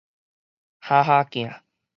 [0.79, 1.61] 哈哈鏡